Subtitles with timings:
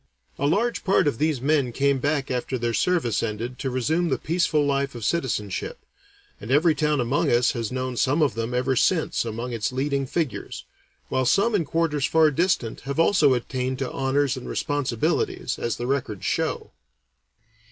[0.39, 4.17] A large part of these men came back after their service ended to resume the
[4.17, 5.85] peaceful life of citizenship,
[6.39, 10.07] and every town among us has known some of them ever since among its leading
[10.07, 10.65] figures,
[11.09, 15.85] while some in quarters far distant have also attained to honors and responsibilities, as the
[15.85, 16.71] records show.